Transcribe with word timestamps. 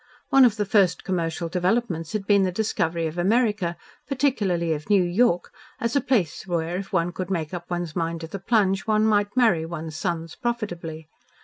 One 0.29 0.45
of 0.45 0.55
the 0.55 0.65
first 0.65 1.03
commercial 1.03 1.47
developments 1.47 2.13
had 2.13 2.25
been 2.25 2.41
the 2.41 2.51
discovery 2.51 3.05
of 3.05 3.19
America 3.19 3.77
particularly 4.07 4.73
of 4.73 4.89
New 4.89 5.03
York 5.03 5.53
as 5.79 5.95
a 5.95 6.01
place 6.01 6.47
where 6.47 6.77
if 6.77 6.91
one 6.91 7.11
could 7.11 7.29
make 7.29 7.53
up 7.53 7.69
one's 7.69 7.95
mind 7.95 8.21
to 8.21 8.27
the 8.27 8.39
plunge, 8.39 8.87
one 8.87 9.05
might 9.05 9.37
marry 9.37 9.63
one's 9.63 9.95
sons 9.95 10.33
profitably. 10.35 11.07